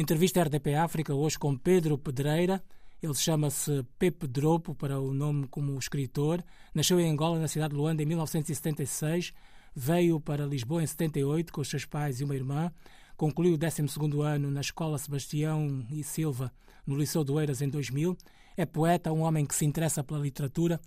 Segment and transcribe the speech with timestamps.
[0.00, 2.62] Entrevista RDP África hoje com Pedro Pedreira.
[3.02, 6.40] Ele chama-se Pepe Dropo, para o nome como escritor.
[6.72, 9.32] Nasceu em Angola, na cidade de Luanda, em 1976.
[9.74, 12.70] Veio para Lisboa em 78 com os seus pais e uma irmã.
[13.16, 13.82] Concluiu o 12
[14.24, 16.52] ano na Escola Sebastião e Silva,
[16.86, 18.16] no Liceu do Eiras, em 2000.
[18.56, 20.80] É poeta, um homem que se interessa pela literatura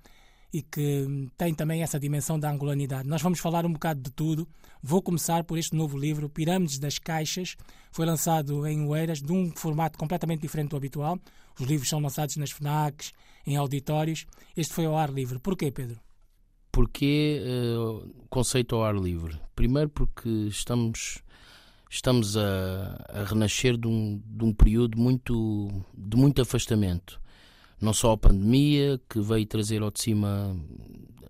[0.54, 3.08] e que tem também essa dimensão da angolanidade.
[3.08, 4.48] Nós vamos falar um bocado de tudo.
[4.84, 7.56] Vou começar por este novo livro, Pirâmides das Caixas.
[7.92, 11.18] Foi lançado em Oeiras, de um formato completamente diferente do habitual.
[11.59, 13.14] Os livros são lançados nas FNACs,
[13.45, 14.26] em auditórios.
[14.56, 15.40] Este foi ao ar livre.
[15.40, 16.00] Porquê, Pedro?
[16.72, 19.40] Porquê uh, conceito ao ar livre?
[19.56, 21.22] Primeiro porque estamos
[21.90, 27.22] estamos a, a renascer de um, de um período muito de muito afastamento
[27.81, 30.55] não só a pandemia, que veio trazer ao de cima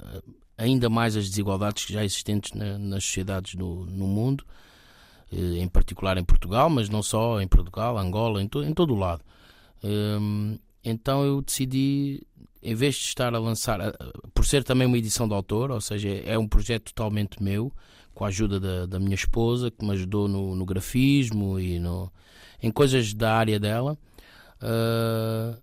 [0.01, 0.21] eh,
[0.57, 4.45] ainda mais as desigualdades já existentes na, nas sociedades no, mundo,
[5.31, 8.93] eh, em particular em Portugal, mas não só em Portugal, Angola, em, to, em todo
[8.93, 9.23] o lado.
[9.83, 12.25] Ehm, então eu decidi,
[12.61, 13.79] em vez de estar a lançar,
[14.33, 17.71] por ser também uma edição de autor, ou seja, é um projeto totalmente meu,
[18.13, 22.11] com a ajuda da, da minha esposa, que me ajudou no, no grafismo e no,
[22.61, 23.97] em coisas da área dela.
[24.61, 25.57] Uh,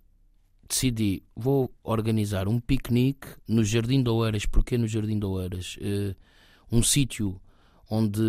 [0.69, 4.45] decidi, vou organizar um piquenique no Jardim de Oeiras.
[4.45, 5.77] Porquê no Jardim de Oeiras?
[5.77, 6.15] Uh,
[6.71, 7.41] um sítio
[7.89, 8.21] onde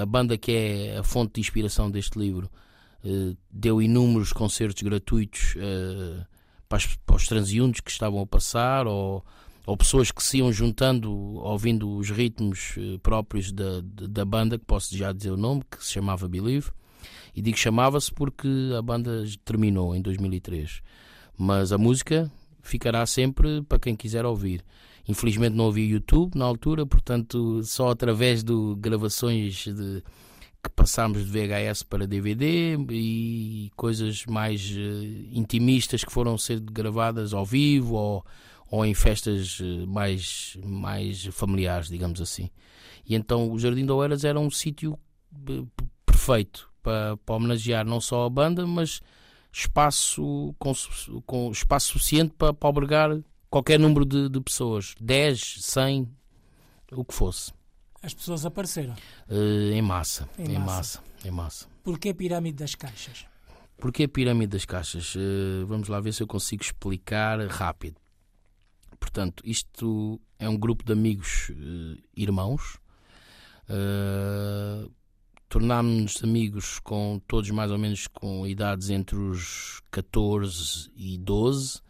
[0.00, 2.48] a banda que é a fonte de inspiração deste livro
[3.04, 6.24] uh, deu inúmeros concertos gratuitos uh,
[6.68, 9.24] para, para, os transeuntes que estavam a passar ou,
[9.66, 14.96] ou, pessoas que se iam juntando ouvindo os ritmos próprios da, da banda, que posso
[14.96, 16.70] já dizer o nome, que se chamava Believe.
[17.34, 20.82] E digo chamava-se porque a banda terminou em 2003
[21.38, 24.64] mas a música ficará sempre para quem quiser ouvir.
[25.08, 30.02] Infelizmente não havia YouTube na altura, portanto, só através de gravações de,
[30.62, 37.32] que passámos de VHS para DVD e coisas mais uh, intimistas que foram ser gravadas
[37.32, 38.26] ao vivo ou,
[38.70, 42.50] ou em festas uh, mais, mais familiares, digamos assim.
[43.08, 44.98] E então o Jardim de Oeiras era um sítio
[45.48, 45.68] uh,
[46.04, 49.00] perfeito para, para homenagear não só a banda, mas
[49.58, 50.72] espaço com,
[51.26, 53.18] com espaço suficiente para, para albergar
[53.50, 56.08] qualquer número de, de, pessoas, 10, 100,
[56.92, 57.52] o que fosse.
[58.00, 58.94] As pessoas apareceram?
[59.28, 61.00] Uh, em massa, em, em massa.
[61.00, 61.02] massa.
[61.24, 61.66] Em massa.
[61.82, 63.26] Porquê a pirâmide das caixas?
[63.78, 65.14] Porquê a pirâmide das caixas?
[65.16, 67.96] Uh, vamos lá ver se eu consigo explicar rápido.
[69.00, 72.78] Portanto, isto é um grupo de amigos uh, irmãos
[75.48, 81.80] tornámos-nos amigos com todos mais ou menos com idades entre os 14 e 12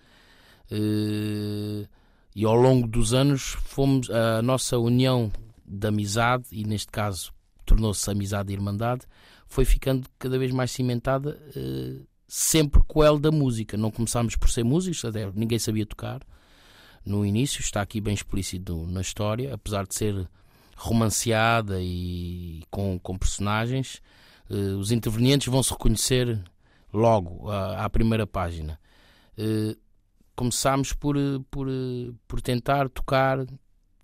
[0.70, 1.88] eh,
[2.36, 5.32] e ao longo dos anos fomos a nossa união
[5.66, 7.32] de amizade e neste caso
[7.66, 9.02] tornou-se amizade e irmandade
[9.46, 13.76] foi ficando cada vez mais cimentada eh, sempre com ela da música.
[13.76, 16.20] Não começámos por ser músicos até ninguém sabia tocar
[17.04, 20.28] no início está aqui bem explícito na história apesar de ser
[20.78, 24.00] romanceada e com, com personagens,
[24.49, 26.41] uh, os intervenientes vão se reconhecer
[26.93, 28.78] logo à, à primeira página.
[29.37, 29.77] Uh,
[30.37, 31.17] começámos por,
[31.50, 31.67] por,
[32.28, 33.44] por tentar tocar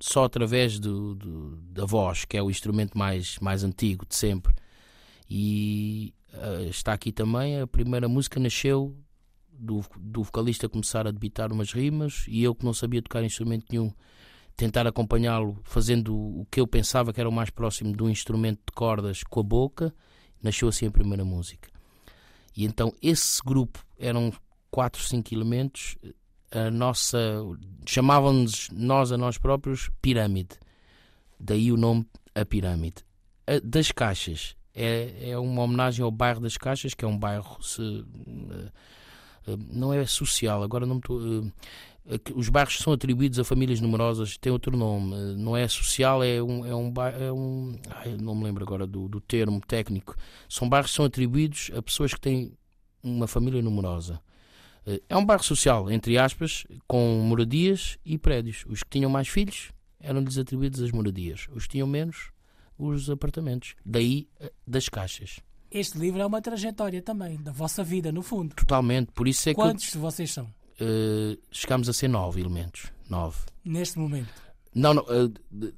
[0.01, 4.53] só através do, do, da voz, que é o instrumento mais, mais antigo de sempre.
[5.31, 8.97] E uh, está aqui também, a primeira música nasceu
[9.49, 13.67] do, do vocalista começar a debitar umas rimas e eu que não sabia tocar instrumento
[13.71, 13.93] nenhum
[14.57, 18.61] tentar acompanhá-lo fazendo o que eu pensava que era o mais próximo de um instrumento
[18.67, 19.95] de cordas com a boca,
[20.43, 21.69] nasceu assim a primeira música.
[22.57, 24.33] E então esse grupo eram
[24.71, 25.97] quatro, cinco elementos,
[26.51, 27.19] a nossa
[27.87, 30.57] chamávamos nós a nós próprios pirâmide.
[31.39, 33.05] Daí o nome a pirâmide.
[33.47, 37.63] A, das caixas é, é uma homenagem ao bairro das Caixas, que é um bairro
[37.63, 38.73] se, uh,
[39.47, 41.21] uh, não é social, agora não estou.
[42.07, 46.43] Uh, os bairros são atribuídos a famílias numerosas têm outro nome, não é social, é
[46.43, 50.15] um, é um, é um ai, não me lembro agora do, do termo técnico.
[50.49, 52.53] São bairros que são atribuídos a pessoas que têm
[53.03, 54.21] uma família numerosa.
[54.87, 58.65] Eh, é um bairro social, entre aspas, com moradias e prédios.
[58.69, 62.31] Os que tinham mais filhos eram-lhes atribuídos as moradias, os que tinham menos,
[62.79, 63.75] os apartamentos.
[63.85, 65.41] Daí eh, das caixas.
[65.71, 68.55] Este livro é uma trajetória também, da vossa vida, no fundo.
[68.55, 69.93] Totalmente, por isso é Quantos que.
[69.93, 70.53] Quantos vocês são?
[70.81, 72.93] Uh, chegámos a ser nove elementos.
[73.09, 73.39] Nove.
[73.65, 74.29] Neste momento?
[74.75, 75.03] Não, não.
[75.03, 75.73] Uh,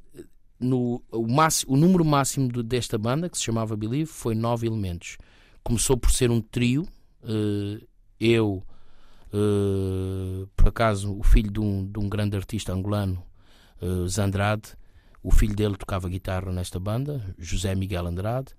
[0.59, 4.67] no, o, máximo, o número máximo de, desta banda, que se chamava Believe, foi nove
[4.67, 5.19] elementos.
[5.63, 6.87] Começou por ser um trio.
[7.23, 7.85] Uh,
[8.19, 8.63] eu,
[10.57, 13.23] por acaso, o filho de um, de um grande artista angolano,
[14.09, 14.71] Zandrade,
[15.23, 18.55] o filho dele tocava guitarra nesta banda, José Miguel Andrade.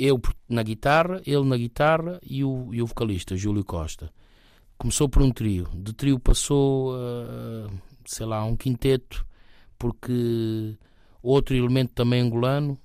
[0.00, 0.18] Eu
[0.48, 4.10] na guitarra, ele na guitarra e o, e o vocalista, Júlio Costa.
[4.78, 5.68] Começou por um trio.
[5.74, 7.70] De trio passou, uh,
[8.06, 9.26] sei lá, um quinteto,
[9.78, 10.78] porque
[11.22, 12.78] outro elemento também angolano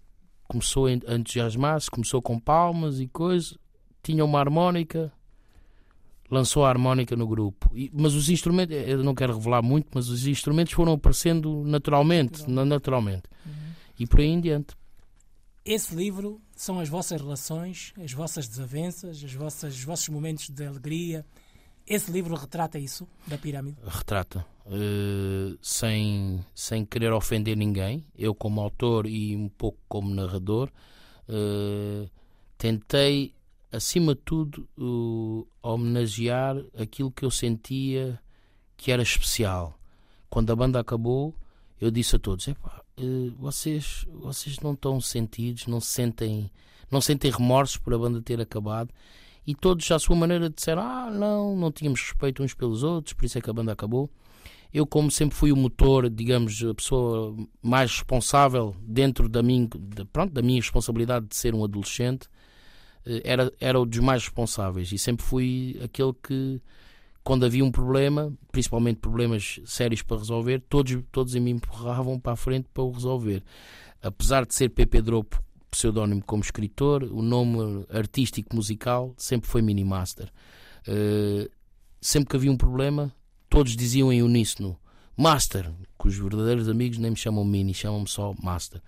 [0.46, 3.58] começou a entusiasmar-se, começou com palmas e coisas,
[4.04, 5.12] tinha uma harmónica,
[6.30, 7.72] lançou a harmónica no grupo.
[7.74, 12.48] E, mas os instrumentos, eu não quero revelar muito, mas os instrumentos foram aparecendo naturalmente,
[12.50, 13.24] naturalmente.
[13.46, 13.54] Uhum.
[13.98, 14.76] E por aí em diante.
[15.64, 20.66] Esse livro são as vossas relações, as vossas desavenças, as vossas, os vossos momentos de
[20.66, 21.26] alegria.
[21.86, 23.78] Esse livro retrata isso da pirâmide?
[23.86, 24.46] Retrata.
[24.66, 30.72] Uh, sem, sem querer ofender ninguém, eu como autor e um pouco como narrador,
[31.30, 32.10] uh,
[32.58, 33.36] tentei
[33.72, 38.20] acima de tudo, uh, homenagear aquilo que eu sentia
[38.78, 39.78] que era especial.
[40.30, 41.36] Quando a banda acabou,
[41.80, 42.48] eu disse a todos:
[43.38, 46.50] vocês, vocês não estão sentidos, não sentem,
[46.90, 48.90] não sentem remorsos por a banda ter acabado.
[49.46, 53.26] E todos, à sua maneira, disseram: Ah, não, não tínhamos respeito uns pelos outros, por
[53.26, 54.10] isso é que a banda acabou.
[54.74, 59.70] Eu, como sempre fui o motor, digamos, a pessoa mais responsável dentro da minha,
[60.12, 62.28] pronto, da minha responsabilidade de ser um adolescente,
[63.06, 66.62] eh, era, era o dos mais responsáveis e sempre fui aquele que,
[67.26, 72.36] quando havia um problema, principalmente problemas sérios para resolver, todos, todos me empurravam para a
[72.36, 73.44] frente para o resolver.
[74.00, 75.42] Apesar de ser Pepe Dropo
[75.72, 80.32] pseudónimo como escritor, o nome artístico musical sempre foi Minimaster.
[80.88, 81.50] Uh,
[82.00, 83.12] sempre que havia um problema,
[83.50, 84.80] todos diziam em uníssono
[85.18, 88.84] Master, que os verdadeiros amigos nem me chamam Mini, chamam-me só Master.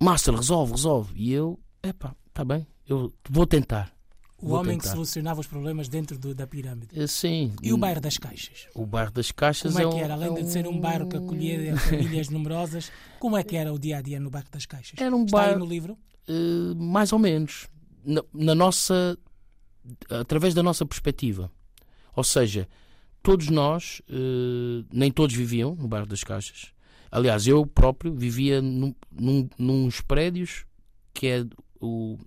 [0.00, 1.12] Master, resolve, resolve.
[1.16, 3.97] E eu, epá, está bem, eu vou tentar.
[4.40, 4.90] O vou homem tentar.
[4.90, 6.88] que solucionava os problemas dentro do, da pirâmide.
[6.94, 7.52] Eh, sim.
[7.60, 8.68] E o bairro das Caixas?
[8.74, 10.14] O bairro das Caixas Como é, é que era?
[10.14, 13.78] Além é de ser um bairro que acolhia famílias numerosas, como é que era o
[13.78, 15.00] dia a dia no bairro das Caixas?
[15.00, 15.52] Era um Está bairro.
[15.54, 15.98] aí no livro?
[16.28, 17.68] Uh, mais ou menos.
[18.04, 19.18] Na, na, nossa.
[20.08, 21.50] através da nossa perspectiva.
[22.14, 22.68] Ou seja,
[23.22, 26.72] todos nós, uh, nem todos viviam no bairro das Caixas.
[27.10, 30.64] Aliás, eu próprio vivia num, num, nos prédios
[31.12, 31.44] que é
[31.80, 32.18] o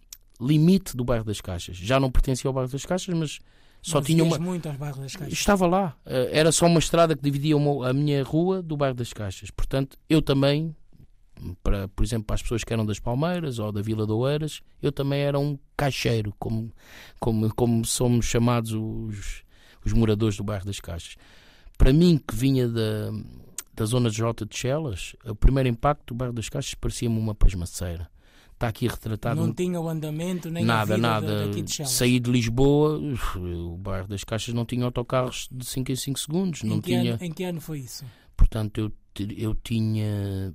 [0.41, 1.77] limite do bairro das Caixas.
[1.77, 3.39] Já não pertencia ao bairro das Caixas, mas
[3.81, 4.37] só mas tinha uma.
[4.39, 5.37] muito aos bairros das Caixas.
[5.37, 5.95] Estava lá.
[6.05, 9.51] Era só uma estrada que dividia uma, a minha rua do bairro das Caixas.
[9.51, 10.75] Portanto, eu também,
[11.61, 14.61] para, por exemplo, para as pessoas que eram das Palmeiras ou da Vila de Oeiras,
[14.81, 16.71] eu também era um caixeiro, como,
[17.19, 19.43] como, como somos chamados os,
[19.85, 21.15] os moradores do bairro das Caixas.
[21.77, 23.11] Para mim, que vinha da,
[23.73, 27.33] da zona de Jota de Chelas, o primeiro impacto do bairro das Caixas parecia-me uma
[27.33, 28.09] pasmaceira
[28.61, 29.41] está aqui retratado.
[29.41, 31.49] Não tinha o andamento nem nada, nada.
[31.49, 31.91] de Chelas.
[31.91, 32.99] Saí de Lisboa,
[33.35, 36.63] o bairro das Caixas não tinha autocarros de 5 em 5 segundos.
[36.63, 37.15] Em não que tinha.
[37.15, 38.05] Ano, em que ano foi isso?
[38.37, 38.91] Portanto, eu,
[39.37, 40.53] eu tinha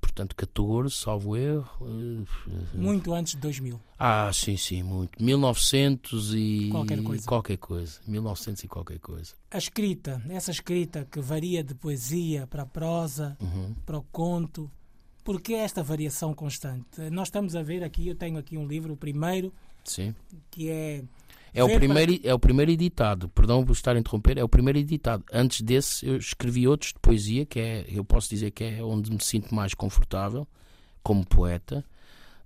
[0.00, 2.24] portanto 14, salvo erro.
[2.72, 3.80] Muito antes de 2000.
[3.98, 5.22] Ah, sim, sim, muito.
[5.22, 7.26] 1900 e qualquer coisa.
[7.26, 8.00] qualquer coisa.
[8.06, 9.34] 1900 e qualquer coisa.
[9.50, 13.74] A escrita, essa escrita que varia de poesia para a prosa, uhum.
[13.84, 14.70] para o conto,
[15.24, 17.00] por que esta variação constante?
[17.10, 19.52] Nós estamos a ver aqui, eu tenho aqui um livro, o primeiro,
[19.84, 20.14] Sim.
[20.50, 21.02] que é.
[21.52, 22.30] É o, primeiro, para...
[22.30, 25.24] é o primeiro editado, perdão por estar a interromper, é o primeiro editado.
[25.32, 29.10] Antes desse, eu escrevi outros de poesia, que é, eu posso dizer que é onde
[29.10, 30.46] me sinto mais confortável
[31.02, 31.84] como poeta,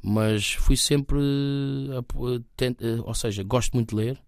[0.03, 1.19] mas fui sempre,
[3.05, 4.24] ou seja, gosto muito de ler,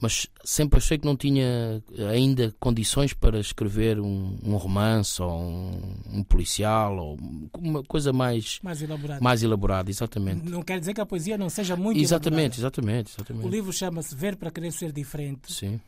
[0.00, 5.94] mas sempre achei que não tinha ainda condições para escrever um, um romance ou um,
[6.12, 7.18] um, policial ou
[7.58, 9.20] uma coisa mais mais elaborada.
[9.20, 10.48] mais elaborada, exatamente.
[10.48, 12.60] Não quer dizer que a poesia não seja muito exatamente, elaborada.
[12.60, 13.46] exatamente, exatamente.
[13.46, 15.52] O livro chama-se Ver para querer ser diferente.
[15.52, 15.78] Sim.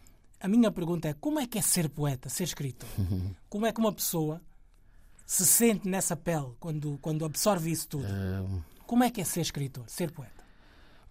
[0.40, 2.88] A minha pergunta é como é que é ser poeta, ser escritor?
[2.98, 3.30] Uhum.
[3.48, 4.40] Como é que uma pessoa
[5.24, 8.04] se sente nessa pele quando quando absorve isso tudo?
[8.04, 8.62] Uh...
[8.86, 10.44] Como é que é ser escritor, ser poeta?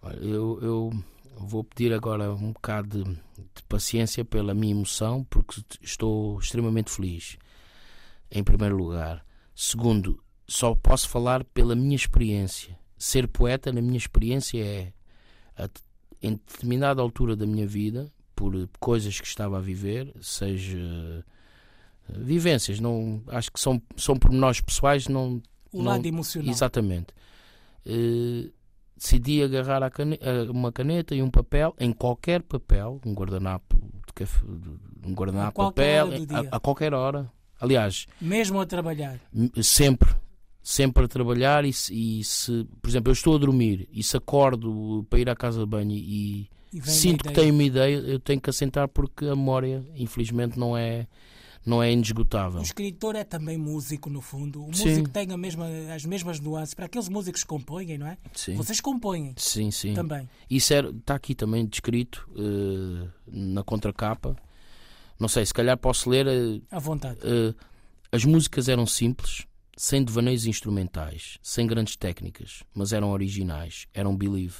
[0.02, 1.04] Olha, eu, eu
[1.36, 3.14] vou pedir agora um bocado de,
[3.54, 7.36] de, paciência pela minha emoção, porque estou extremamente feliz,
[8.30, 9.24] em primeiro lugar.
[9.54, 12.78] Segundo, só posso falar pela minha experiência.
[12.96, 14.92] Ser poeta, na minha experiência, é
[15.56, 15.68] a,
[16.22, 21.24] em determinada altura da minha vida, por coisas que estava a viver, seja
[22.08, 25.40] vivências, não acho que são são pormenores pessoais, não
[25.72, 26.50] o não, lado emocional.
[26.50, 27.14] Exatamente.
[27.86, 28.52] Uh,
[29.02, 34.44] decidi agarrar caneta, uma caneta e um papel, em qualquer papel, um guardanapo de café,
[35.04, 37.30] um guardanapo a papel, a, a, qualquer hora.
[37.60, 39.18] Aliás, mesmo a trabalhar,
[39.60, 40.08] sempre,
[40.62, 45.04] sempre a trabalhar e, e, se, por exemplo, eu estou a dormir e se acordo
[45.10, 48.40] para ir à casa de banho e, e sinto que tenho uma ideia, eu tenho
[48.40, 51.08] que assentar porque a memória, infelizmente, não é
[51.64, 52.60] não é inesgotável.
[52.60, 54.66] O escritor é também músico, no fundo.
[54.66, 54.88] O sim.
[54.88, 56.74] músico tem mesma, as mesmas nuances.
[56.74, 58.18] Para aqueles músicos que compõem, não é?
[58.34, 58.56] Sim.
[58.56, 59.32] Vocês compõem.
[59.36, 59.94] Sim, sim.
[59.94, 60.28] Também.
[60.50, 64.36] Isso está aqui também descrito uh, na contracapa.
[65.18, 66.26] Não sei, se calhar posso ler.
[66.26, 67.18] Uh, à vontade.
[67.20, 67.54] Uh,
[68.10, 74.56] as músicas eram simples, sem devaneios instrumentais, sem grandes técnicas, mas eram originais, eram believe.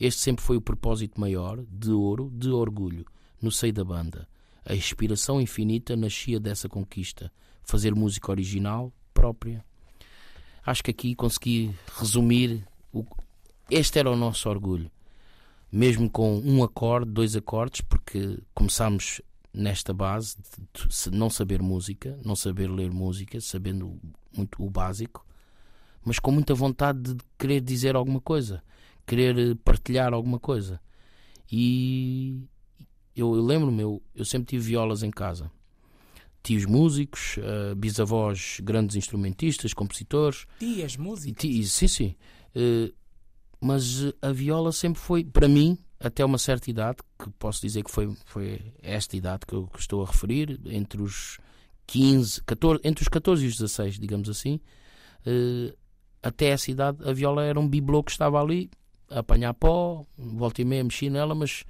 [0.00, 3.06] Este sempre foi o propósito maior, de ouro, de orgulho,
[3.40, 4.26] no seio da banda.
[4.68, 7.32] A inspiração infinita nascia dessa conquista,
[7.62, 9.64] fazer música original, própria.
[10.64, 12.66] Acho que aqui consegui resumir.
[12.92, 13.04] O...
[13.70, 14.90] Este era o nosso orgulho.
[15.70, 19.22] Mesmo com um acorde, dois acordes, porque começámos
[19.54, 20.36] nesta base
[20.74, 23.98] de não saber música, não saber ler música, sabendo
[24.36, 25.24] muito o básico,
[26.04, 28.62] mas com muita vontade de querer dizer alguma coisa,
[29.06, 30.80] querer partilhar alguma coisa.
[31.50, 32.42] E
[33.16, 35.50] eu, eu lembro-me, eu, eu, sempre tive violas em casa.
[36.42, 40.46] Tios músicos, uh, bisavós grandes instrumentistas, compositores.
[40.58, 41.42] Tias músicos?
[41.70, 42.14] sim, sim.
[42.54, 42.94] Uh,
[43.60, 47.90] mas a viola sempre foi, para mim, até uma certa idade, que posso dizer que
[47.90, 51.38] foi, foi esta idade que eu que estou a referir, entre os
[51.86, 54.60] 15, 14, entre os 14 e os 16, digamos assim,
[55.26, 55.76] uh,
[56.22, 58.70] até essa idade a viola era um bibelô que estava ali
[59.10, 61.64] a apanhar pó, volta e meia mexia nela, mas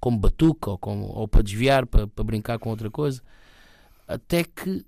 [0.00, 3.22] como batuca ou, como, ou para desviar, para, para brincar com outra coisa.
[4.08, 4.84] Até que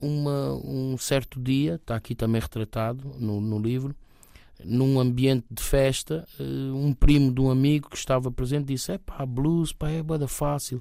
[0.00, 3.94] uma, um certo dia, está aqui também retratado no, no livro,
[4.62, 8.98] num ambiente de festa, eh, um primo de um amigo que estava presente disse: É
[8.98, 10.80] pá, blues, pá, é boda fácil.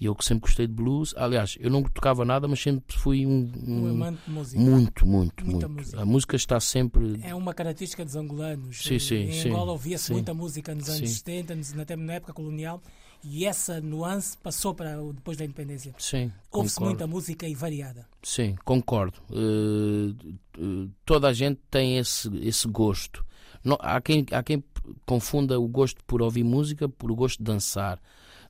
[0.00, 3.24] E eu que sempre gostei de blues, aliás, eu não tocava nada, mas sempre fui
[3.24, 3.48] um.
[3.64, 4.60] Um, um amante de música.
[4.60, 5.80] Muito, muito, muita muito.
[5.82, 6.02] Música.
[6.02, 7.20] A música está sempre.
[7.22, 8.82] É uma característica dos angolanos.
[8.82, 11.46] Sim, sim, em sim, Angola ouvia-se muita música nos anos sim.
[11.46, 12.82] 70, até na época colonial,
[13.24, 15.94] e essa nuance passou para depois da independência.
[15.98, 16.30] Sim.
[16.50, 18.06] Ouve-se muita música e variada.
[18.22, 19.18] Sim, concordo.
[19.30, 20.14] Uh,
[20.58, 23.24] uh, toda a gente tem esse, esse gosto.
[23.64, 24.62] Não, há, quem, há quem
[25.06, 27.98] confunda o gosto por ouvir música por o gosto de dançar.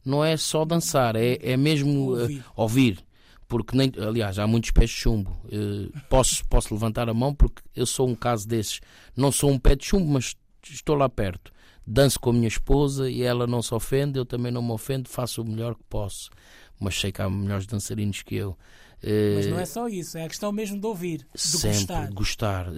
[0.04, 2.44] Não é só dançar, é, é mesmo uh, ouvir.
[2.56, 3.04] ouvir.
[3.46, 5.30] Porque, nem, aliás, há muitos pés de chumbo.
[6.08, 8.80] posso, posso levantar a mão porque eu sou um caso desses.
[9.14, 11.52] Não sou um pé de chumbo, mas estou lá perto
[11.86, 15.06] danço com a minha esposa e ela não se ofende, eu também não me ofendo,
[15.08, 16.30] faço o melhor que posso.
[16.80, 18.56] Mas sei que há melhores dançarinos que eu.
[19.36, 22.10] Mas não é só isso, é a questão mesmo de ouvir, de sempre gostar.
[22.12, 22.70] gostar.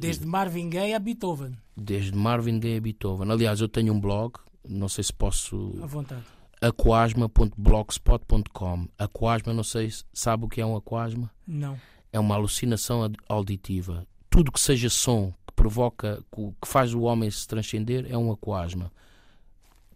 [0.00, 1.52] Desde Marvin Gaye a Beethoven.
[1.76, 3.30] Desde Marvin Gaye a Beethoven.
[3.30, 4.32] Aliás, eu tenho um blog,
[4.66, 5.78] não sei se posso.
[5.82, 6.22] À vontade.
[6.62, 8.88] aquasma.blogspot.com.
[8.98, 11.30] Aquasma, não sei se sabe o que é um aquasma?
[11.46, 11.78] Não.
[12.10, 14.06] É uma alucinação auditiva.
[14.30, 18.92] Tudo que seja som, provoca, que faz o homem se transcender, é um aquasma.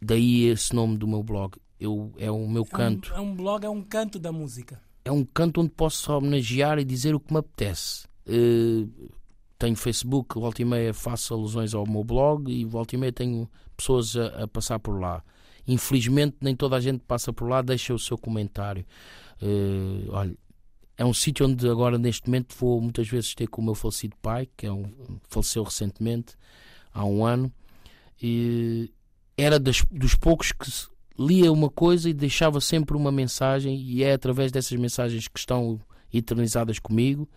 [0.00, 1.56] Daí esse nome do meu blog.
[1.78, 3.12] Eu, é o meu canto.
[3.12, 4.80] É um, é um blog, é um canto da música.
[5.04, 8.06] É um canto onde posso homenagear e dizer o que me apetece.
[8.26, 9.08] Uh,
[9.56, 13.48] tenho Facebook, volta e meia faço alusões ao meu blog e volta e meia tenho
[13.76, 15.22] pessoas a, a, passar por lá.
[15.66, 18.84] Infelizmente, nem toda a gente passa por lá, deixa o seu comentário.
[19.40, 20.36] Uh, olha,
[20.96, 24.16] é um sítio onde agora, neste momento, vou muitas vezes ter com o meu falecido
[24.20, 24.84] pai, que é um,
[25.28, 26.36] faleceu recentemente,
[26.92, 27.52] há um ano,
[28.22, 28.92] e
[29.36, 30.70] era das, dos poucos que
[31.18, 35.80] lia uma coisa e deixava sempre uma mensagem, e é através dessas mensagens que estão
[36.12, 37.28] eternizadas comigo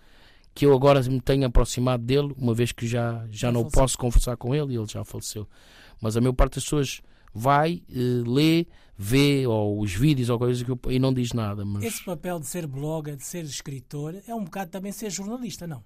[0.56, 3.82] que eu agora me tenho aproximado dele, uma vez que já, já não faleceu.
[3.82, 5.46] posso conversar com ele e ele já faleceu.
[6.02, 7.02] Mas a maior parte das pessoas
[7.36, 8.66] vai, uh, lê,
[8.98, 11.66] vê ou os vídeos ou coisas que eu, e não diz nada.
[11.66, 11.84] Mas...
[11.84, 15.84] Esse papel de ser blogger, de ser escritor, é um bocado também ser jornalista, não?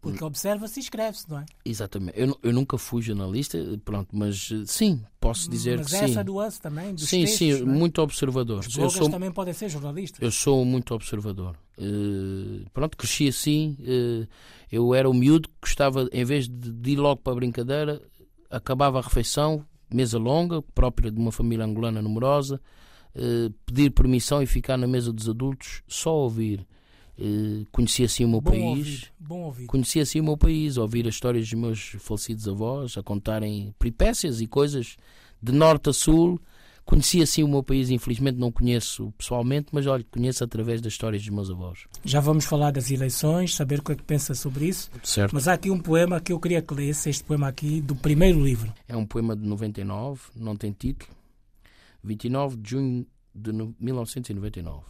[0.00, 1.46] Porque observa-se e escreve-se, não é?
[1.62, 2.18] Exatamente.
[2.18, 6.04] Eu, eu nunca fui jornalista, pronto, mas eh, sim, posso dizer mas que é sim.
[6.06, 7.62] essa nuance também dos Sim, textos, sim, é?
[7.62, 8.60] muito observador.
[8.60, 10.22] Os bloggers sou, também podem ser jornalistas.
[10.22, 11.54] Eu sou muito observador.
[11.78, 13.76] Uh, pronto, cresci assim.
[13.80, 14.26] Uh,
[14.72, 18.00] eu era o miúdo que gostava, em vez de, de ir logo para a brincadeira,
[18.48, 19.66] acabava a refeição,
[19.96, 22.60] mesa longa, própria de uma família angolana numerosa,
[23.14, 26.66] eh, pedir permissão e ficar na mesa dos adultos, só ouvir.
[27.18, 28.66] Eh, conhecia assim o meu bom país.
[28.66, 29.66] Ouvir, bom ouvir.
[29.66, 34.40] Conhecia assim o meu país, ouvir as histórias dos meus falecidos avós, a contarem peripécias
[34.40, 34.96] e coisas
[35.42, 36.40] de norte a sul
[36.90, 41.22] Conheci assim o meu país, infelizmente não conheço pessoalmente, mas olha, conheço através das histórias
[41.22, 41.86] dos meus avós.
[42.04, 44.90] Já vamos falar das eleições, saber o que é que pensa sobre isso.
[45.04, 45.32] Certo.
[45.32, 48.42] Mas há aqui um poema que eu queria que lesse, este poema aqui, do primeiro
[48.42, 48.74] livro.
[48.88, 51.12] É um poema de 99, não tem título.
[52.02, 54.82] 29 de junho de 1999.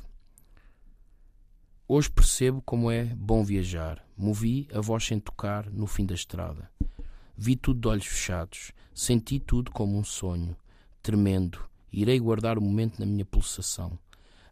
[1.86, 4.02] Hoje percebo como é bom viajar.
[4.16, 6.70] Movi a voz sem tocar no fim da estrada.
[7.36, 8.72] Vi tudo de olhos fechados.
[8.94, 10.56] Senti tudo como um sonho.
[11.02, 13.98] Tremendo, Irei guardar o momento na minha pulsação.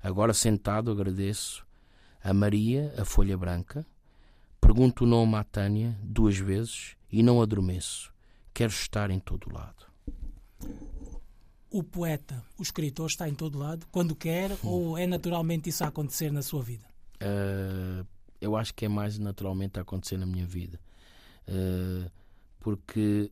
[0.02, 1.66] Agora sentado agradeço
[2.22, 3.86] a Maria, a folha branca.
[4.60, 8.12] Pergunto o nome à Tânia duas vezes e não adormeço.
[8.52, 9.86] Quero estar em todo lado.
[11.70, 15.88] O poeta, o escritor, está em todo lado, quando quer, ou é naturalmente isso a
[15.88, 16.86] acontecer na sua vida?
[17.22, 18.06] Uh,
[18.40, 20.80] eu acho que é mais naturalmente a acontecer na minha vida.
[21.46, 22.10] Uh,
[22.58, 23.30] porque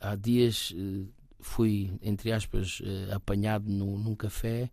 [0.00, 1.08] há dias uh,
[1.44, 2.80] fui, entre aspas,
[3.12, 4.70] apanhado num, num, café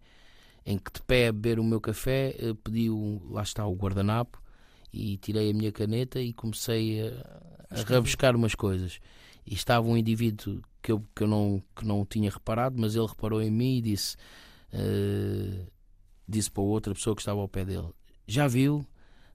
[0.65, 4.41] em que de pé a beber o meu café pedi, um, lá está o guardanapo,
[4.93, 8.99] e tirei a minha caneta e comecei a, a rabiscar umas coisas.
[9.45, 13.07] E estava um indivíduo que eu, que eu não, que não tinha reparado, mas ele
[13.07, 14.15] reparou em mim e disse,
[14.73, 15.67] uh,
[16.27, 17.89] disse para outra pessoa que estava ao pé dele:
[18.27, 18.85] Já viu?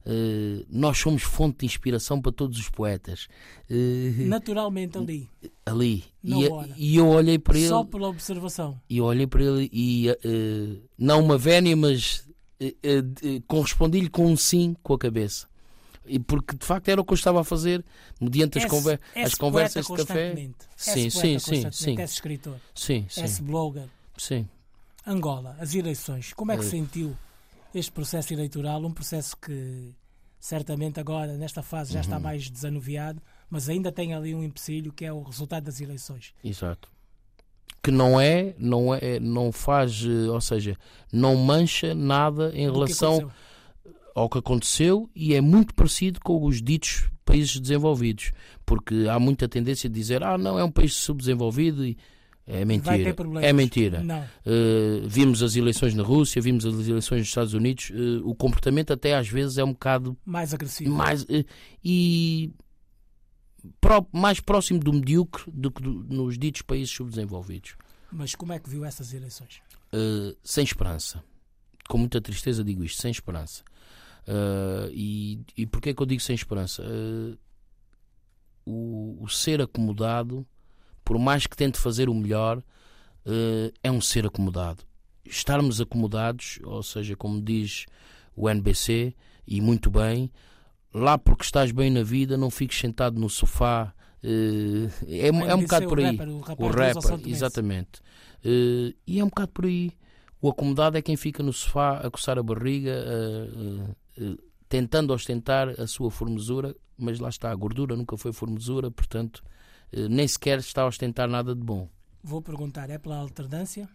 [0.07, 3.27] Uh, nós somos fonte de inspiração para todos os poetas.
[3.69, 5.29] Uh, Naturalmente ali.
[5.65, 6.05] Ali.
[6.23, 6.33] E,
[6.77, 7.67] e, eu olhei para ele.
[7.67, 8.81] Só pela observação.
[8.89, 12.25] E eu olhei para ele e uh, não uma vénia, mas
[13.49, 15.49] correspondi-lhe com um sim com a cabeça.
[16.07, 17.85] E porque de facto era o que eu estava a fazer
[18.21, 20.35] mediante as, conver as conversas de café.
[20.77, 22.01] Sim, sim, sim, sim.
[22.01, 22.57] Esse escritor.
[22.73, 23.25] Sim, sim.
[23.25, 23.89] Esse blogger.
[24.17, 24.49] Sim.
[25.05, 26.33] Angola, as eleições.
[26.33, 27.17] Como é que sentiu
[27.75, 28.85] este processo eleitoral?
[28.85, 29.95] Um processo que
[30.39, 32.05] certamente agora, nesta fase, já uhum.
[32.05, 36.35] está mais desanuviado, mas ainda tem ali um empecilho que é o resultado das eleições.
[36.43, 36.97] Exato
[37.87, 40.77] que não é, não é, não faz, eh, ou seja,
[41.13, 43.31] não mancha nada em Do relação
[44.13, 48.33] ao que aconteceu e é muito parecido com os ditos países desenvolvidos,
[48.65, 51.97] porque há muita tendência de dizer, ah, não, é um país subdesenvolvido e
[52.47, 53.17] é mentira.
[53.43, 54.31] É mentira.
[54.47, 57.91] Uh, vimos as eleições na Rússia, vimos as eleições nos Estados Unidos.
[57.91, 60.95] Uh, o comportamento até às vezes é um bocado mais agressivo.
[60.95, 61.45] Mais, uh,
[61.85, 62.53] e
[63.81, 67.75] pro, mais próximo do medíocre do que do, nos ditos países subdesenvolvidos.
[68.13, 69.61] Mas como é que viu essas eleições?
[70.43, 71.25] sem esperança.
[71.89, 73.63] Com muita tristeza digo isto, sem esperança.
[74.93, 76.85] E, e porquê que eu digo sem esperança?
[78.67, 80.47] O, o, ser acomodado,
[81.07, 84.83] por mais que tente fazer o melhor, uh, é um ser acomodado.
[85.25, 87.87] Estarmos acomodados, ou seja, como diz
[88.35, 89.15] o NBC,
[89.47, 90.33] e muito bem,
[90.93, 93.95] lá porque estás bem na vida, não fiques sentado no sofá.
[94.23, 96.17] é, é um bocado por aí.
[96.17, 98.01] Rapper, o, o rapper, exatamente.
[98.45, 99.93] e é um bocado por aí.
[100.41, 102.93] O acomodado é quem fica no sofá a coçar a barriga,
[104.19, 104.37] eh,
[104.69, 109.56] tentando ostentar a sua formosura, mas lá está, a gordura nunca foi formosura, portanto, eh,
[109.93, 111.89] nem sequer está a ostentar nada de bom.
[112.23, 113.89] Vou perguntar, é pela alternância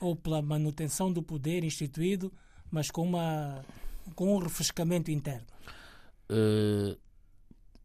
[0.00, 2.32] ou pela manutenção do poder instituído,
[2.70, 3.64] mas com, uma,
[4.14, 5.46] com um refrescamento interno?
[6.30, 6.96] Uh,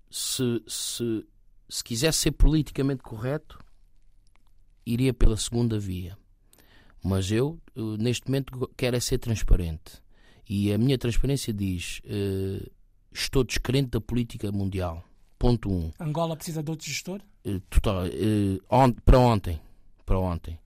[0.10, 1.26] se, se,
[1.68, 3.60] se quisesse ser politicamente correto,
[4.86, 6.18] iria pela segunda via.
[7.04, 7.60] Mas eu,
[8.00, 10.02] neste momento, quero é ser transparente.
[10.48, 12.72] E a minha transparência diz: uh,
[13.12, 15.04] estou descrente da política mundial.
[15.38, 15.74] Ponto 1.
[15.74, 15.92] Um.
[16.00, 17.22] Angola precisa de outro gestor?
[17.46, 19.60] Uh, total, uh, on, para ontem.
[20.06, 20.60] Para ontem.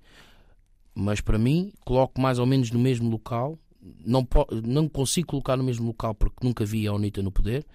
[0.94, 3.58] Mas para mim, coloco mais ou menos no mesmo local.
[4.04, 4.28] Não,
[4.64, 7.66] não consigo colocar no mesmo local porque nunca vi a UNITA no poder.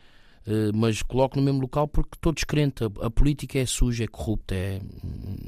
[0.45, 2.83] Uh, mas coloco no mesmo local porque estou descrente.
[2.83, 4.81] A, a, política é suja, é corrupta, é.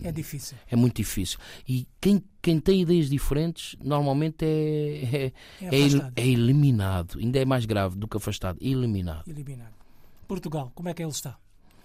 [0.04, 0.56] É difícil.
[0.70, 1.38] É muito difícil.
[1.68, 7.18] E quem, quem tem ideias diferentes normalmente é, é, é, é, é eliminado.
[7.18, 8.56] Ainda é mais grave do que afastado.
[8.60, 9.28] Eliminado.
[9.28, 9.74] Eliminado.
[10.28, 11.38] Portugal, como é que ele está?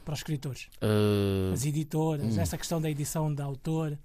[0.09, 0.67] Para os escritores?
[0.81, 1.53] Uh...
[1.53, 2.41] As editoras, hum.
[2.41, 3.95] essa questão da edição da autor.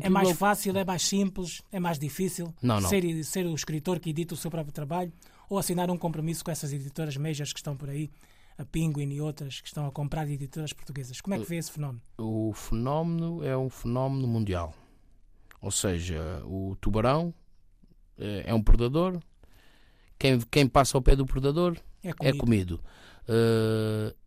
[0.00, 2.88] É mais fácil, é mais simples, é mais difícil não, não.
[2.88, 5.12] Ser, ser o escritor que edita o seu próprio trabalho
[5.48, 8.08] ou assinar um compromisso com essas editoras majors que estão por aí,
[8.56, 11.20] a Penguin e outras que estão a comprar editoras portuguesas.
[11.20, 12.00] Como é que vê esse fenómeno?
[12.18, 14.72] O fenómeno é um fenómeno mundial.
[15.60, 17.34] Ou seja, o tubarão
[18.16, 19.20] eh, é um predador,
[20.16, 22.36] quem, quem passa ao pé do predador é comido.
[22.36, 22.80] É comido.
[23.28, 24.25] Uh,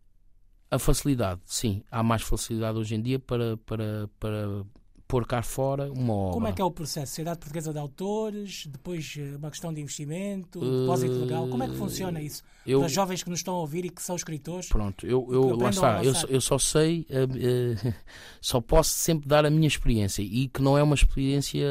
[0.70, 4.64] a facilidade, sim, há mais facilidade hoje em dia para, para, para
[5.08, 6.34] pôr cá fora uma obra.
[6.34, 7.08] Como é que é o processo?
[7.08, 11.68] Sociedade Portuguesa de Autores, depois eh, uma questão de investimento, uh, depósito legal, como é
[11.68, 12.44] que funciona isso?
[12.64, 14.68] Eu, Para jovens que nos estão a ouvir e que são escritores?
[14.68, 17.94] Pronto, eu, eu lá está, eu, eu, só sei, uh, uh,
[18.40, 21.66] só posso sempre dar a minha experiência e que não é uma experiência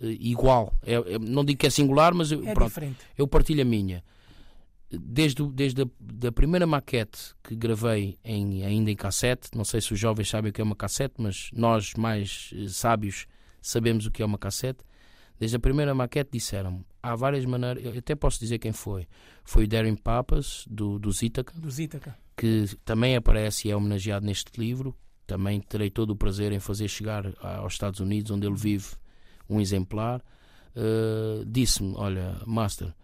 [0.00, 0.72] igual.
[0.82, 2.98] É, é, não digo que é singular, mas eu, é pronto, diferente.
[3.18, 4.02] eu partilho a minha
[5.00, 5.86] desde, desde a
[6.24, 10.50] da primeira maquete que gravei em, ainda em cassete, não sei se os jovens sabem
[10.50, 13.26] o que é uma cassete, mas nós mais eh, sábios
[13.60, 14.84] sabemos o que é uma cassete.
[15.38, 19.06] Desde a primeira maquete disseram há várias maneiras, eu até posso dizer quem foi.
[19.44, 24.24] Foi o Darren Papas, do, do Zítaca, do Zítaca, que também aparece e é homenageado
[24.24, 24.96] neste livro.
[25.26, 28.86] Também terei todo o prazer em fazer chegar aos Estados Unidos, onde ele vive,
[29.48, 30.22] um exemplar.
[30.74, 32.94] Uh, Disse-me: Olha, Master,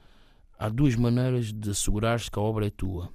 [0.61, 3.09] há duas maneiras de assegurar que a obra é tua.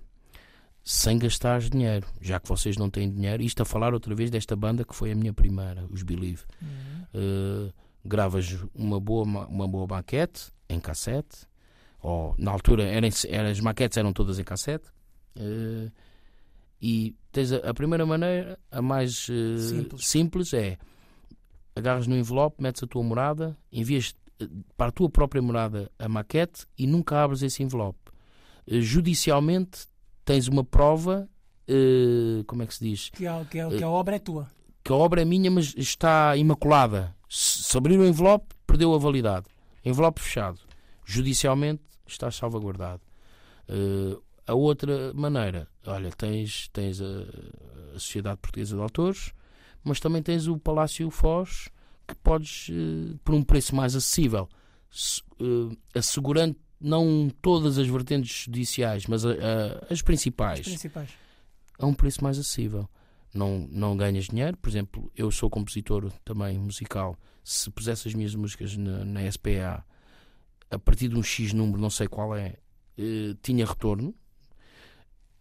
[0.84, 3.44] Sem gastar dinheiro, já que vocês não têm dinheiro.
[3.44, 6.44] Isto a falar outra vez desta banda que foi a minha primeira, os Believe.
[6.62, 7.68] Uhum.
[7.68, 11.48] Uh, gravas uma boa, uma boa maquete em cassete,
[12.02, 14.90] ou na altura eram, eram, as maquetes eram todas em cassete.
[15.38, 15.92] Uh,
[16.82, 20.08] e tens a, a, primeira maneira, a mais uh, simples.
[20.08, 20.54] simples.
[20.54, 20.78] é
[21.76, 24.16] agarras no envelope, metes a tua morada, envias
[24.78, 28.00] para a tua própria morada a maquete e nunca abres esse envelope.
[28.68, 29.88] Uh, judicialmente
[30.24, 31.30] tens uma prova,
[32.48, 33.10] como é que se diz?
[33.10, 34.50] Que a, que, a, que a obra é tua.
[34.84, 37.16] Que a obra é minha, mas está imaculada.
[37.30, 39.46] Se, abrir o envelope, perdeu a validade.
[39.84, 40.60] Envelope fechado.
[41.06, 43.02] Judicialmente está salvaguardado.
[44.48, 47.06] A outra maneira, olha, tens, tens a,
[47.96, 49.34] a, Sociedade Portuguesa de Autores,
[49.84, 51.70] mas também tens o Palácio Foz,
[52.08, 54.48] que podes, uh, por um preço mais acessível,
[55.40, 61.10] uh, assegurando não todas as vertentes judiciais, mas a, a, as principais, as principais,
[61.80, 62.88] a um preço mais acessível.
[63.34, 67.18] Não, não ganhas dinheiro, por exemplo, eu sou compositor também musical.
[67.44, 69.86] Se pusesse as minhas músicas na, na SPA
[70.70, 72.56] a partir de um X número, não sei qual é,
[72.98, 74.16] eh, tinha retorno.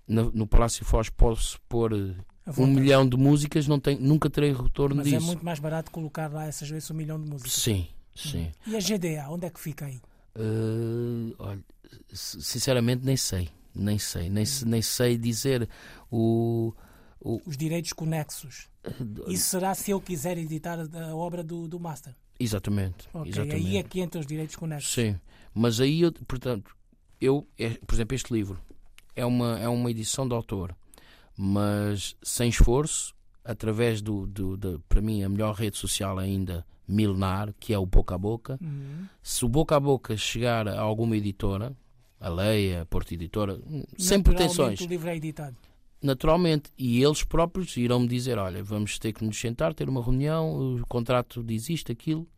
[0.07, 2.15] No, no Palácio Foz posso pôr eh,
[2.59, 5.17] um milhão de músicas, não tem, nunca terei retorno Mas disso.
[5.17, 7.53] Mas é muito mais barato colocar lá essas vezes um milhão de músicas.
[7.53, 8.53] Sim, sim.
[8.67, 8.73] Hum.
[8.73, 10.01] E a GDA, onde é que fica aí?
[10.37, 11.65] Uh, olha,
[12.13, 13.49] sinceramente nem sei.
[13.75, 14.67] Nem sei, nem, hum.
[14.67, 15.69] nem sei dizer
[16.11, 16.73] o,
[17.21, 17.41] o...
[17.45, 18.69] Os direitos conexos.
[19.27, 22.15] Isso será se eu quiser editar a obra do, do Master.
[22.39, 23.67] Exatamente, okay, exatamente.
[23.67, 24.93] Aí é que entram os direitos conexos.
[24.93, 25.19] Sim,
[25.53, 26.77] mas aí, eu, portanto,
[27.21, 28.61] eu, é, por exemplo, este livro
[29.17, 30.77] é uma, é uma edição de autor,
[31.37, 37.55] mas sem esforço, através do, do, do para mim, a melhor rede social ainda milenar,
[37.59, 38.59] que é o boca a boca.
[38.63, 39.07] Uhum.
[39.23, 41.77] Se o boca a boca chegar a alguma editora,
[42.21, 43.61] a Leia, a Porto Editora,
[43.99, 44.81] sem pretensões.
[44.81, 45.57] o livro é editado
[46.05, 46.71] naturalmente.
[46.79, 50.77] E eles próprios irão me dizer: olha, vamos ter que nos sentar, ter uma reunião,
[50.77, 52.29] o contrato diz isto, aquilo.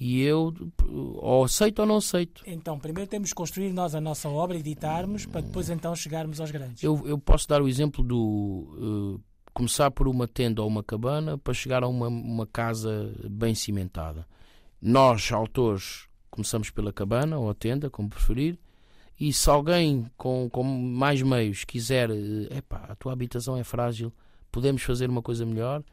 [0.00, 0.52] E eu
[0.88, 2.42] ou aceito ou não aceito.
[2.46, 6.50] Então, primeiro temos que construir nós a nossa obra, editarmos, para depois então chegarmos aos
[6.50, 6.82] grandes.
[6.82, 9.20] Eu, eu posso dar o exemplo do uh,
[9.54, 14.26] começar por uma tenda ou uma cabana para chegar a uma, uma casa bem cimentada.
[14.80, 18.58] Nós, autores, começamos pela cabana ou a tenda, como preferir,
[19.20, 24.12] e se alguém com, com mais meios quiser, eh, epá, a tua habitação é frágil,
[24.50, 25.84] podemos fazer uma coisa melhor,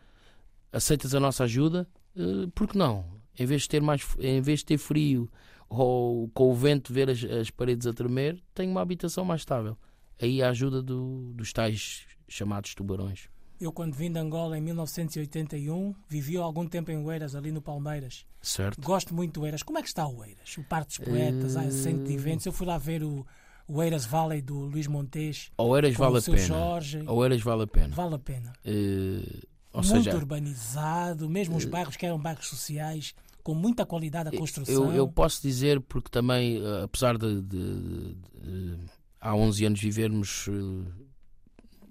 [0.72, 3.06] aceitas a nossa ajuda, eh, por que não?
[3.40, 5.30] Em vez de ter, mais, em vez de ter frio
[5.70, 9.78] ou com o vento ver as, as paredes a tremer, tenho uma habitação mais estável.
[10.22, 13.30] Aí a ajuda do, dos tais chamados tubarões.
[13.60, 18.26] Eu, quando vim de Angola em 1981, vivi algum tempo em Oeiras, ali no Palmeiras.
[18.42, 18.82] Certo.
[18.82, 19.64] Gosto muito de Oeiras.
[19.64, 20.58] Como é que está o Oeiras?
[20.58, 21.60] O Parque dos Poetas, uh...
[21.60, 22.46] a centro de eventos.
[22.46, 23.26] Eu fui lá ver o,
[23.68, 25.52] Oeiras Valley do Luís Montes.
[25.58, 26.38] Oeiras vale a pena.
[26.38, 27.04] Jorge.
[27.06, 27.96] Oeiras vale a pena.
[27.96, 28.54] Vale a pena.
[28.66, 29.48] Uh...
[29.72, 30.16] Ou muito seja...
[30.16, 33.14] urbanizado, mesmo os bairros que eram bairros sociais,
[33.50, 34.92] com muita qualidade da construção.
[34.92, 38.78] Eu, eu posso dizer, porque também, eh, apesar de, de, de, de
[39.20, 40.48] há 11 anos vivermos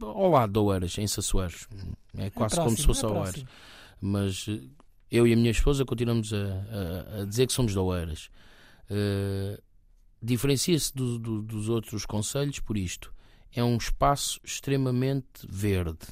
[0.00, 1.66] ao lado de Oeiras, em Sassueiros.
[2.16, 3.44] É, é quase é próximo, como se fosse é Oeiras.
[4.00, 4.60] Mas eh,
[5.10, 8.30] eu e a minha esposa continuamos a, a, a dizer que somos de Oeiras.
[8.88, 9.60] Uh,
[10.22, 13.12] Diferencia-se do, do, dos outros conselhos por isto.
[13.52, 16.06] É um espaço extremamente verde.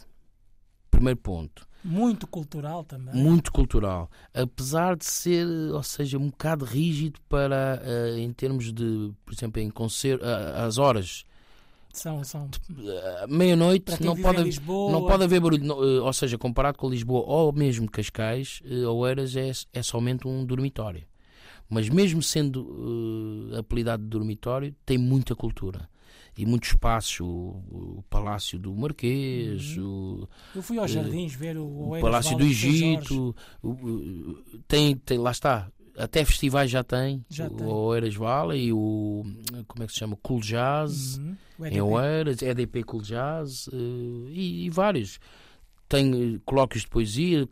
[0.90, 1.66] Primeiro ponto.
[1.86, 3.14] Muito cultural também.
[3.14, 4.10] Muito cultural.
[4.34, 9.62] Apesar de ser, ou seja, um bocado rígido para, uh, em termos de, por exemplo,
[9.62, 11.24] em concerto, uh, as horas
[11.96, 12.50] são, são.
[13.26, 15.64] Meia-noite não pode, Lisboa, não pode haver barulho.
[15.64, 20.44] Eh, ou seja, comparado com Lisboa ou mesmo Cascais, eh, Oeiras é, é somente um
[20.44, 21.04] dormitório.
[21.70, 25.88] Mas mesmo sendo uh, apelidado de dormitório, tem muita cultura
[26.36, 30.22] e muitos espaços, o, o, Palácio do Marquês, uhum.
[30.22, 35.18] o, eu fui aos jardins uh, ver o, o Palácio do Egito, o, tem, tem,
[35.18, 39.24] lá está, até festivais já tem, já o Oeiras Vale e o
[39.66, 40.16] como é que se chama?
[40.22, 41.66] Cool Jazz uhum.
[41.66, 45.18] em Oeiras, EDP Cool Jazz uh, e, e, vários.
[45.88, 47.46] Tem eh, colóquios de poesia,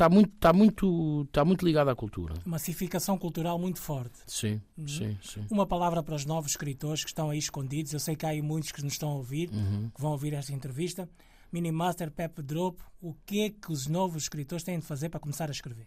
[0.00, 2.34] está muito, está muito, está muito ligado à cultura.
[2.46, 4.18] Massificação cultural muito forte.
[4.26, 4.88] Sim, uhum.
[4.88, 5.46] sim, sim.
[5.50, 7.92] Uma palavra para os novos escritores que estão aí escondidos.
[7.92, 9.90] Eu sei que há aí muitos que nos estão a ouvir, uhum.
[9.94, 11.08] que vão ouvir esta entrevista.
[11.52, 15.48] Minimaster, Pep Drop, o que é que os novos escritores têm de fazer para começar
[15.48, 15.86] a escrever?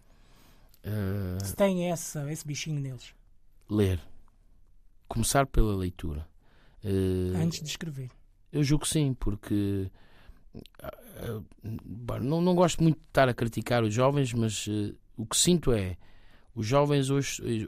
[0.85, 3.15] Uh, Se tem essa, esse bichinho neles.
[3.69, 3.99] Ler.
[5.07, 6.27] Começar pela leitura.
[6.83, 8.11] Uh, Antes de escrever.
[8.51, 9.89] Eu julgo que sim, porque
[10.53, 11.43] uh,
[12.21, 14.67] não, não gosto muito de estar a criticar os jovens, mas
[15.17, 15.97] o que sinto é
[16.55, 17.67] Os jovens hoje, eh,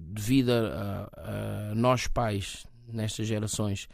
[0.00, 3.88] devido a, a, a nós pais, nestas gerações,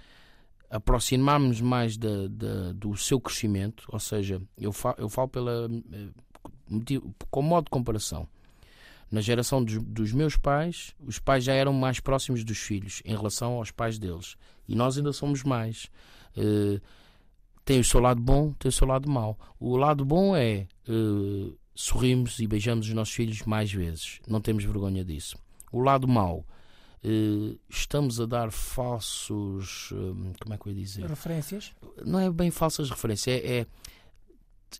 [0.70, 6.08] aproximarmos mais de, de, do seu crescimento, ou seja, eu falo, eu falo pela, eh,
[7.30, 8.26] com modo de comparação.
[9.10, 13.14] Na geração dos, dos, meus pais, os pais já eram mais próximos dos filhos em
[13.14, 14.36] relação aos pais deles.
[14.66, 15.90] E nós ainda somos mais.
[16.36, 16.80] Uh,
[17.64, 19.38] tem o seu lado bom, tem o seu lado mau.
[19.58, 24.20] O lado bom é uh, sorrimos e beijamos os nossos filhos mais vezes.
[24.28, 25.36] Não temos vergonha disso.
[25.72, 26.46] O lado mau,
[27.04, 29.90] uh, estamos a dar falsos.
[29.92, 31.06] Uh, como é que eu ia dizer?
[31.06, 31.72] Referências?
[32.04, 33.60] Não é bem falsas referências, é.
[33.60, 33.66] é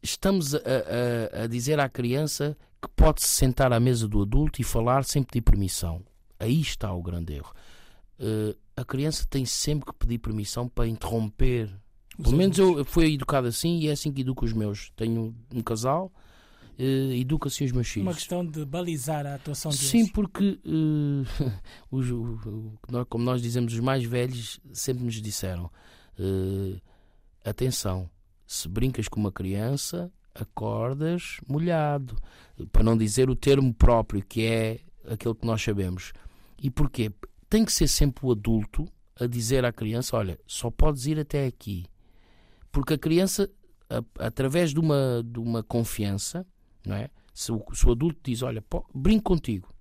[0.03, 4.61] estamos a, a, a, dizer à criança que pode se sentar à mesa do adulto
[4.61, 6.03] e falar sem pedir permissão.
[6.39, 7.53] Aí está o grande erro.
[8.19, 11.71] Uh, a criança tem sempre que pedir permissão para interromper.
[12.23, 14.91] Pelo menos eu fui educado assim e é assim que educo os meus.
[14.97, 16.13] Tenho um casal
[16.79, 18.07] uh, educa assim os meus filhos.
[18.07, 19.87] Uma questão de balizar a atuação deles.
[19.87, 21.27] Sim, porque, uh,
[21.91, 22.07] os,
[23.09, 25.71] como nós dizemos, os mais velhos sempre nos disseram:
[26.19, 26.81] uh,
[27.45, 28.09] atenção,
[28.47, 32.17] se brincas com uma criança, acordas molhado.
[32.71, 36.13] Para não dizer o termo próprio, que é aquele que nós sabemos.
[36.63, 37.13] E porquê?
[37.49, 38.87] Tem que ser sempre o adulto
[39.19, 41.85] a dizer à criança: olha, só podes ir até aqui.
[42.75, 43.49] Porque a criança,
[43.89, 46.45] a, através de uma, de uma confiança,
[46.85, 47.09] não é?
[47.33, 49.73] Se o, se o adulto diz, olha, pô, brinco contigo,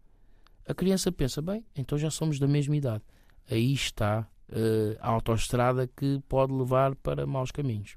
[0.68, 3.04] a criança pensa, bem, então já somos da mesma idade.
[3.50, 7.96] Aí está uh, a autoestrada que pode levar para maus caminhos.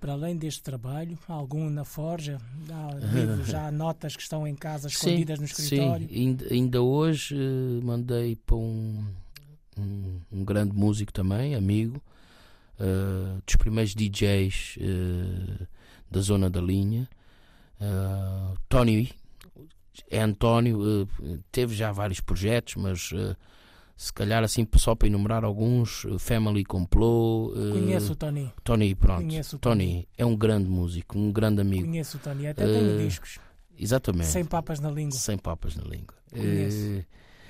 [0.00, 2.38] Para além deste trabalho, algum na forja?
[2.70, 6.08] Há livros, há notas que estão em casa escondidas sim, no escritório?
[6.08, 9.04] Sim, ainda, ainda hoje uh, mandei para um,
[9.76, 12.00] um, um, grande músico também, amigo,
[12.80, 14.78] uh, dos primeiros DJs
[16.10, 17.08] da zona da linha,
[17.80, 19.10] Uh, Tony
[20.10, 21.08] é António, uh,
[21.50, 23.36] teve já vários projetos, mas uh,
[23.96, 27.52] se calhar assim só para enumerar alguns, Family Complot.
[27.72, 28.52] Conheço o Tony.
[28.62, 29.22] Tony, pronto.
[29.22, 29.86] Conheço o Tony.
[29.86, 30.08] Tony.
[30.16, 31.86] é um grande músico, um grande amigo.
[31.86, 33.38] Conheço o Tony, até tenho discos.
[33.78, 34.28] Exatamente.
[34.28, 35.18] Sem papas na língua.
[35.18, 36.14] Sem papas na língua.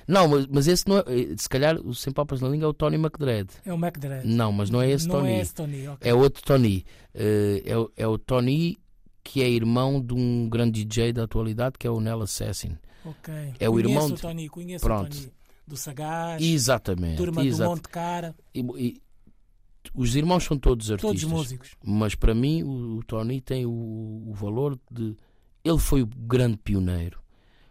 [0.07, 1.03] Não, mas, mas esse não é.
[1.37, 3.49] Se calhar o Sem Papas na Língua é o Tony McDread.
[3.65, 4.27] É o McDread.
[4.27, 5.31] Não, mas não é esse não Tony.
[5.31, 6.11] É, esse Tony okay.
[6.11, 6.85] é outro Tony.
[7.13, 8.77] Uh, é, é o Tony
[9.23, 12.77] que é irmão de um grande DJ da atualidade que é o Nel Assassin.
[13.03, 13.33] Ok.
[13.59, 14.21] É o irmão de...
[14.21, 15.11] Tony, conheço Pronto.
[15.11, 15.31] o Tony
[15.67, 16.41] do Sagaz.
[16.41, 17.17] Exatamente.
[17.17, 17.63] Turma exato.
[17.63, 18.35] do Monte Cara.
[18.53, 19.01] E, e,
[19.93, 21.21] os irmãos são todos artistas.
[21.21, 21.75] Todos músicos.
[21.83, 25.15] Mas para mim o, o Tony tem o, o, valor de.
[25.63, 27.19] Ele foi o grande pioneiro.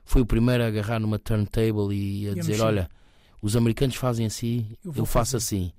[0.05, 2.91] Foi o primeiro a agarrar numa turntable e a e dizer: a Olha,
[3.41, 5.73] os americanos fazem assim, eu, eu faço assim.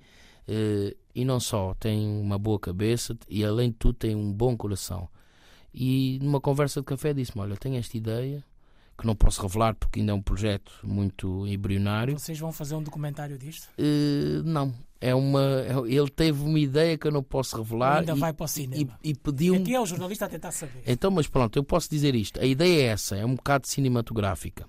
[0.48, 4.56] Uh, e não só, tem uma boa cabeça e além de tudo tem um bom
[4.56, 5.08] coração.
[5.74, 8.44] E numa conversa de café disse-me: Olha, tenho esta ideia
[8.98, 12.18] que não posso revelar porque ainda é um projeto muito embrionário.
[12.18, 13.70] Vocês vão fazer um documentário disto?
[13.78, 14.74] Uh, não.
[15.00, 18.00] É uma, é, ele teve uma ideia que eu não posso revelar.
[18.00, 18.98] Ainda e, vai para o cinema.
[19.04, 19.56] E, e pediu.
[19.56, 20.82] Aqui é o jornalista a tentar saber.
[20.88, 22.40] Então, mas pronto, eu posso dizer isto.
[22.40, 24.66] A ideia é essa, é um bocado cinematográfica.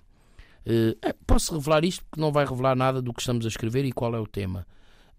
[0.67, 3.85] Uh, é, posso revelar isto porque não vai revelar nada do que estamos a escrever
[3.85, 4.67] e qual é o tema.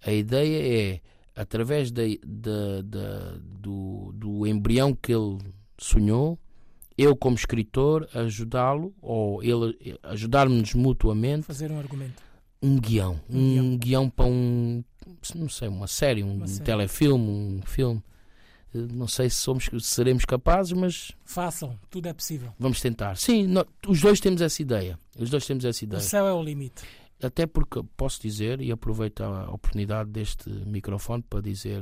[0.06, 1.02] A ideia é,
[1.36, 5.38] através de, de, de, do, do embrião que ele
[5.78, 6.38] sonhou,
[6.98, 12.27] eu como escritor ajudá-lo ou ele ajudar-nos mutuamente fazer um argumento
[12.62, 13.78] um guião um, guião.
[13.78, 14.10] guião.
[14.10, 14.84] para um
[15.36, 16.66] não sei uma série um, uma série.
[16.66, 18.04] telefilme um filme
[18.74, 23.18] eh, não sei se somos se seremos capazes mas façam tudo é possível vamos tentar
[23.18, 26.34] sim nós, os dois temos essa ideia os dois temos essa ideia o céu é
[26.34, 26.84] o limite
[27.22, 31.82] até porque posso dizer e aproveito a oportunidade deste microfone para dizer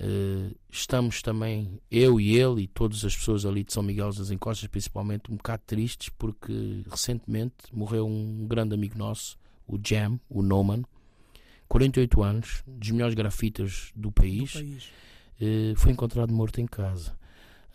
[0.00, 4.32] Uh, estamos também, eu e ele e todas as pessoas ali de São Miguel das
[4.32, 9.38] Encostas, principalmente, um bocado tristes porque recentemente morreu um grande amigo nosso,
[9.74, 10.82] o Jam, o Noman,
[11.68, 14.90] 48 anos, dos melhores grafitas do país, do país.
[15.40, 17.16] Uh, foi encontrado morto em casa.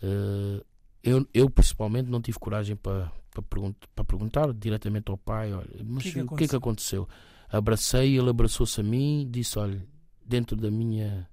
[0.02, 0.64] Uh,
[1.02, 5.68] eu, eu, principalmente, não tive coragem para, para, pergunt, para perguntar diretamente ao pai: olha,
[5.84, 7.08] mas que que o que é que aconteceu?
[7.50, 9.84] Abracei, ele abraçou-se a mim e disse: olha,
[10.24, 11.28] dentro da minha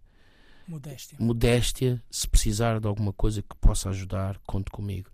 [0.67, 1.17] Modéstia.
[1.19, 5.09] Modéstia, se precisar de alguma coisa que possa ajudar, conte comigo.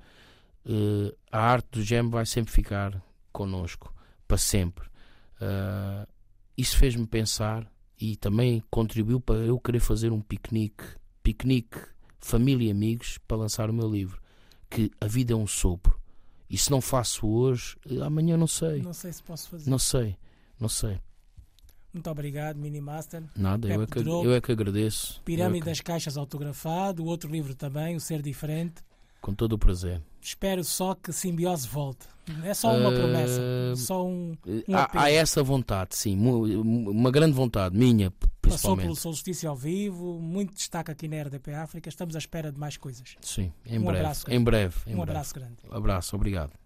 [0.65, 3.93] Uh, a arte do gem vai sempre ficar connosco,
[4.27, 4.90] para sempre.
[5.41, 6.08] Uh,
[6.58, 10.84] isso fez-me pensar e também contribuiu para eu querer fazer um piquenique,
[11.23, 11.80] piquenique,
[12.19, 14.21] família e amigos, para lançar o meu livro.
[14.69, 15.99] Que a vida é um sopro.
[16.49, 18.82] E se não faço hoje, amanhã não sei.
[18.82, 19.69] Não sei se posso fazer.
[19.69, 20.17] Não sei,
[20.60, 20.99] não sei.
[21.93, 23.23] Muito obrigado, Minimaster.
[23.36, 25.21] Nada, eu é, que, eu é, que, agradeço.
[25.25, 28.82] Pirâmide é das Caixas autografado, o outro livro também, O Ser Diferente.
[29.21, 30.01] Com todo o prazer.
[30.19, 32.07] Espero só que Simbiose volte.
[32.43, 33.41] É só uma uh, promessa,
[33.75, 38.62] só um, um há, há, essa vontade, sim, uma grande vontade, minha, principalmente.
[38.62, 42.60] Passou pelo Solstício ao vivo, muito destaque aqui na RDP África, estamos à espera de
[42.60, 43.15] mais coisas.
[43.21, 44.75] Sim, em um breve, abraço em breve.
[44.86, 45.12] Em um breve.
[45.12, 45.55] abraço grande.
[45.69, 46.62] Um abraço, obrigado.